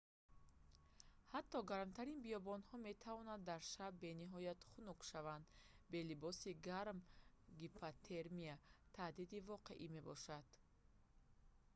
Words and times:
ҳатто 1.33 1.57
гармтарин 1.71 2.19
биёбонҳо 2.25 2.75
метавонанд 2.87 3.43
дар 3.51 3.61
шаб 3.73 3.91
бениҳоят 4.05 4.59
хунук 4.71 4.99
шаванд 5.09 5.45
бе 5.91 5.99
либоси 6.09 6.49
гарм 6.69 6.97
гипотермия 7.59 8.55
таҳдиди 8.95 9.37
воқеӣ 9.51 9.87
мебошад 9.95 10.47